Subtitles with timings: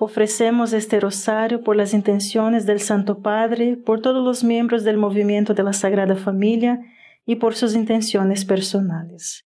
[0.00, 5.54] Ofrecemos este rosario por las intenciones del Santo Padre, por todos los miembros del movimiento
[5.54, 6.80] de la Sagrada Familia
[7.26, 9.44] y por sus intenciones personales.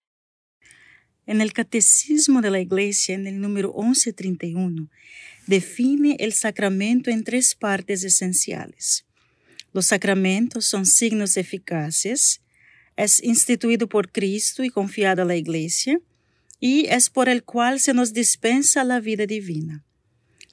[1.26, 4.88] En el Catecismo de la Iglesia, en el número 1131,
[5.46, 9.04] define el sacramento en tres partes esenciales.
[9.74, 12.40] Los sacramentos son signos eficaces,
[12.96, 16.00] es instituido por Cristo y confiado a la Iglesia,
[16.58, 19.84] y es por el cual se nos dispensa la vida divina.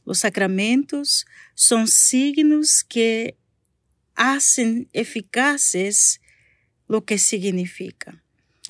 [0.06, 3.36] Los sacramentos son signos que
[4.14, 6.22] hacen eficaces
[6.88, 8.22] lo que significa.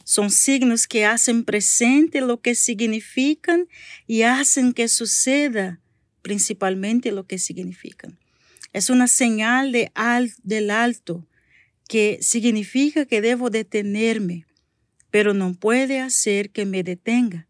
[0.05, 3.67] Son signos que hacen presente lo que significan
[4.07, 5.81] y hacen que suceda
[6.21, 8.17] principalmente lo que significan.
[8.71, 9.91] Es una señal de
[10.43, 11.27] del alto
[11.87, 14.45] que significa que debo detenerme,
[15.11, 17.47] pero no puede hacer que me detenga.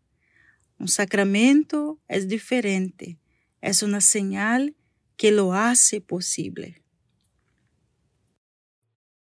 [0.78, 3.18] Un sacramento es diferente
[3.66, 4.76] es una señal
[5.18, 6.82] que lo hace posible.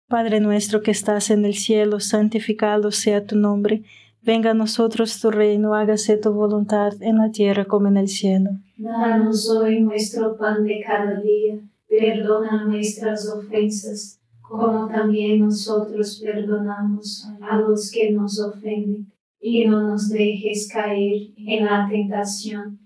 [0.08, 3.82] Padre nuestro que estás en el cielo, santificado sea tu nombre.
[4.22, 8.50] Venga a nosotros tu reino, hágase tu voluntad en la tierra como en el cielo.
[8.76, 17.56] Danos hoy nuestro pan de cada día, perdona nuestras ofensas, como también nosotros perdonamos a
[17.56, 22.85] los que nos ofenden, y no nos dejes caer en la tentación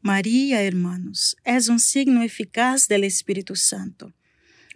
[0.00, 4.12] María, hermanos, es un signo eficaz del Espíritu Santo.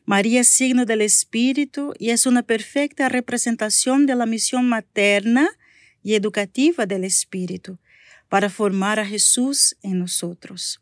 [0.05, 5.49] María es signo del Espíritu y es una perfecta representación de la misión materna
[6.03, 7.79] y educativa del Espíritu
[8.29, 10.81] para formar a Jesús en nosotros.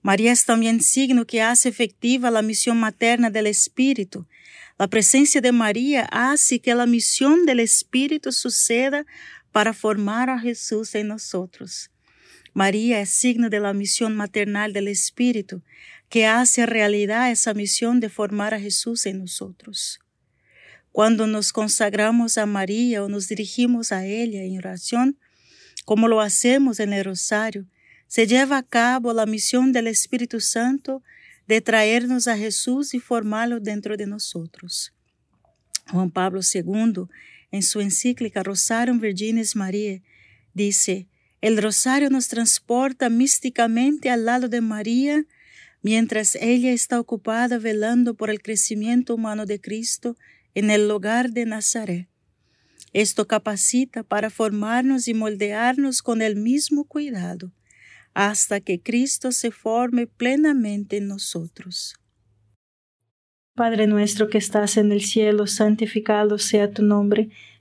[0.00, 4.26] María es también signo que hace efectiva la misión materna del Espíritu.
[4.78, 9.04] La presencia de María hace que la misión del Espíritu suceda
[9.52, 11.90] para formar a Jesús en nosotros.
[12.56, 15.62] María es signo de la misión maternal del Espíritu,
[16.08, 20.00] que hace realidad esa misión de formar a Jesús en nosotros.
[20.90, 25.18] Cuando nos consagramos a María o nos dirigimos a ella en oración,
[25.84, 27.66] como lo hacemos en el rosario,
[28.06, 31.02] se lleva a cabo la misión del Espíritu Santo
[31.46, 34.94] de traernos a Jesús y formarlo dentro de nosotros.
[35.92, 37.04] Juan Pablo II,
[37.50, 40.00] en su encíclica Rosarium Virginis María,
[40.54, 41.06] dice,
[41.40, 45.24] el rosario nos transporta místicamente al lado de María
[45.82, 50.16] mientras ella está ocupada velando por el crecimiento humano de Cristo
[50.54, 52.08] en el hogar de Nazaret.
[52.92, 57.52] Esto capacita para formarnos y moldearnos con el mismo cuidado
[58.14, 61.94] hasta que Cristo se forme plenamente en nosotros.
[63.54, 67.28] Padre nuestro que estás en el cielo, santificado sea tu nombre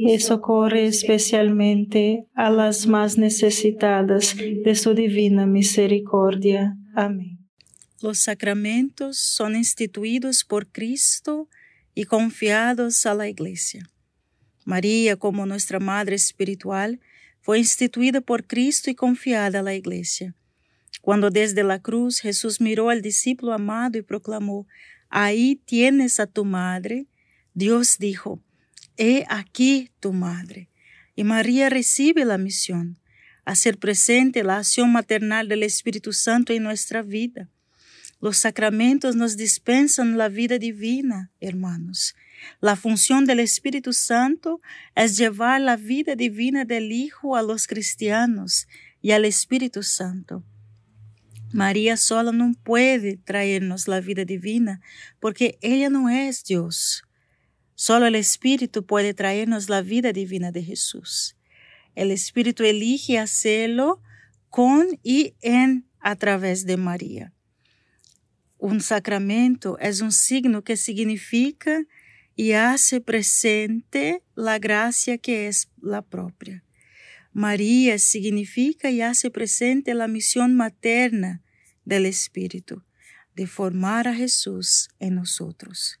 [0.00, 6.76] y socorre especialmente a las más necesitadas de su divina misericordia.
[6.94, 7.38] Amén.
[8.00, 11.48] Los sacramentos son instituidos por Cristo
[11.94, 13.90] y confiados a la Iglesia.
[14.64, 17.00] María, como nuestra Madre Espiritual,
[17.40, 20.36] fue instituida por Cristo y confiada a la Iglesia.
[21.02, 24.68] Cuando desde la cruz Jesús miró al discípulo amado y proclamó,
[25.10, 27.06] Ahí tienes a tu madre,
[27.54, 28.40] Dios dijo,
[28.98, 30.68] He aquí tu madre.
[31.14, 32.98] Y María recibe la misión,
[33.44, 37.48] hacer presente la acción maternal del Espíritu Santo en nuestra vida.
[38.20, 42.16] Los sacramentos nos dispensan la vida divina, hermanos.
[42.60, 44.60] La función del Espíritu Santo
[44.96, 48.66] es llevar la vida divina del Hijo a los cristianos
[49.00, 50.42] y al Espíritu Santo.
[51.52, 54.80] María sola no puede traernos la vida divina
[55.20, 57.07] porque ella no es Dios.
[57.80, 61.36] Solo el Espíritu puede traernos la vida divina de Jesús.
[61.94, 64.02] El Espíritu elige hacerlo
[64.50, 67.32] con y en a través de María.
[68.58, 71.84] Un sacramento es un signo que significa
[72.34, 76.64] y hace presente la gracia que es la propia.
[77.32, 81.42] María significa y hace presente la misión materna
[81.84, 82.82] del Espíritu
[83.36, 86.00] de formar a Jesús en nosotros.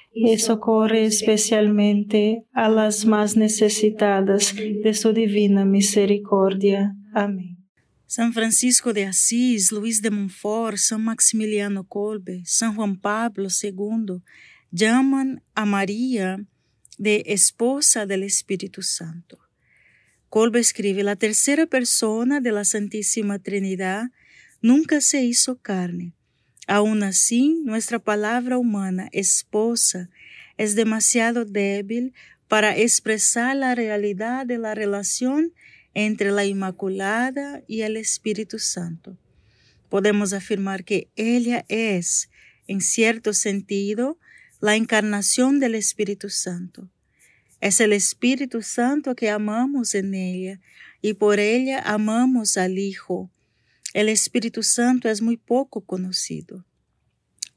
[0.13, 6.95] y socorre especialmente a las más necesitadas de su divina misericordia.
[7.13, 7.57] Amén.
[8.05, 14.21] San Francisco de Assis, Luis de Montfort, San Maximiliano Kolbe, San Juan Pablo II
[14.69, 16.45] llaman a María
[16.97, 19.39] de esposa del Espíritu Santo.
[20.27, 24.11] Kolbe escribe, la tercera persona de la Santísima Trinidad
[24.61, 26.13] nunca se hizo carne.
[26.71, 30.09] Aún así, nuestra palabra humana, esposa,
[30.55, 32.13] es demasiado débil
[32.47, 35.53] para expresar la realidad de la relación
[35.93, 39.17] entre la Inmaculada y el Espíritu Santo.
[39.89, 42.29] Podemos afirmar que ella es,
[42.67, 44.17] en cierto sentido,
[44.61, 46.87] la encarnación del Espíritu Santo.
[47.59, 50.61] Es el Espíritu Santo que amamos en ella
[51.01, 53.29] y por ella amamos al Hijo.
[53.93, 56.65] El Espíritu Santo es muy poco conocido.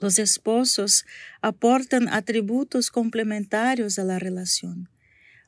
[0.00, 1.06] Los esposos
[1.40, 4.88] aportan atributos complementarios a la relación.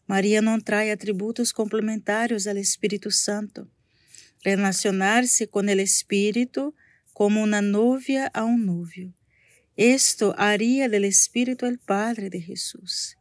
[0.07, 3.69] María no trae atributos complementarios al Espíritu Santo.
[4.45, 6.77] Relacionarse con el Espíritu
[7.13, 9.13] como una novia a un novio.
[9.75, 13.17] Esto haría del Espíritu el Padre de Jesús.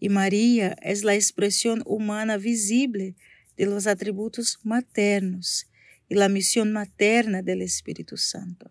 [0.00, 3.14] Y María es la expresión humana visible
[3.56, 5.67] de los atributos maternos
[6.08, 8.70] y la misión materna del Espíritu Santo.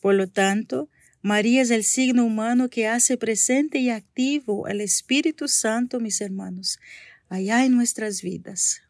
[0.00, 0.88] Por lo tanto,
[1.22, 6.78] María es el signo humano que hace presente y activo el Espíritu Santo, mis hermanos,
[7.28, 8.82] allá en nuestras vidas.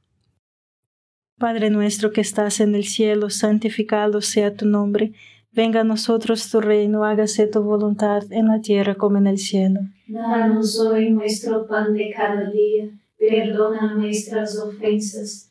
[1.39, 5.13] Padre nuestro que estás en el cielo, santificado sea tu nombre.
[5.53, 9.81] Venga a nosotros tu reino, hágase tu voluntad en la tierra como en el cielo.
[10.07, 15.51] Danos hoy nuestro pan de cada día, perdona nuestras ofensas,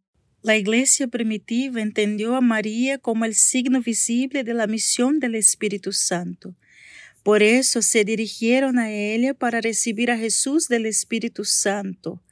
[0.43, 5.91] La iglesia primitiva entendió a María como el signo visible de la misión del Espíritu
[5.91, 6.55] Santo.
[7.21, 12.23] Por eso se dirigieron a ella para recibir a Jesús del Espíritu Santo,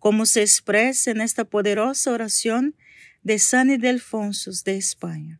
[0.00, 2.74] como se expresa en esta poderosa oración
[3.22, 5.38] de San Ildefonso de España.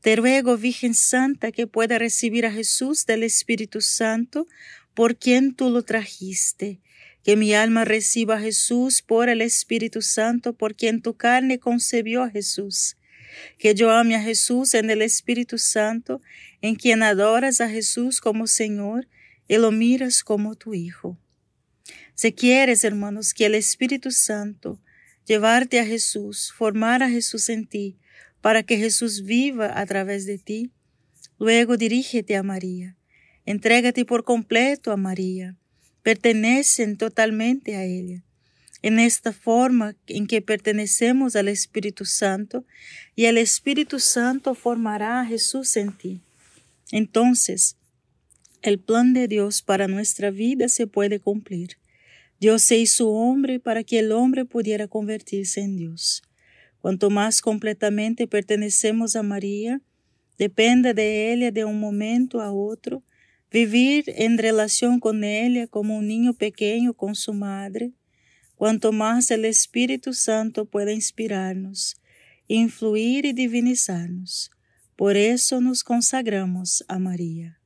[0.00, 4.48] Te ruego, Virgen Santa, que pueda recibir a Jesús del Espíritu Santo,
[4.94, 6.80] por quien tú lo trajiste.
[7.24, 12.22] Que mi alma reciba a Jesús por el Espíritu Santo, por quien tu carne concebió
[12.22, 12.96] a Jesús.
[13.58, 16.20] Que yo ame a Jesús en el Espíritu Santo,
[16.60, 19.08] en quien adoras a Jesús como Señor
[19.48, 21.18] y lo miras como tu Hijo.
[22.14, 24.80] Si quieres, hermanos, que el Espíritu Santo
[25.26, 27.98] llevarte a Jesús, formar a Jesús en ti,
[28.40, 30.70] para que Jesús viva a través de ti.
[31.38, 32.96] Luego dirígete a María.
[33.46, 35.56] Entrégate por completo a María.
[36.04, 38.22] Pertenecen totalmente a ella.
[38.82, 42.64] En esta forma en que pertenecemos al Espíritu Santo,
[43.16, 46.20] y el Espíritu Santo formará a Jesús en ti.
[46.92, 47.76] Entonces,
[48.60, 51.78] el plan de Dios para nuestra vida se puede cumplir.
[52.38, 56.22] Dios se hizo hombre para que el hombre pudiera convertirse en Dios.
[56.82, 59.80] Cuanto más completamente pertenecemos a María,
[60.36, 63.02] depende de ella de un momento a otro,
[63.54, 67.92] vivir en relación con ella como un niño pequeño con su madre,
[68.56, 71.94] cuanto más el Espíritu Santo pueda inspirarnos,
[72.48, 74.50] influir y divinizarnos.
[74.96, 77.60] Por eso nos consagramos a María.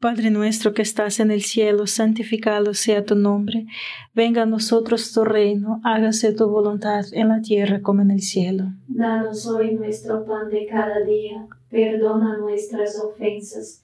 [0.00, 3.66] Padre nuestro que estás en el cielo, santificado sea tu nombre.
[4.14, 8.72] Venga a nosotros tu reino, hágase tu voluntad en la tierra como en el cielo.
[8.88, 13.83] Danos hoy nuestro pan de cada día, perdona nuestras ofensas,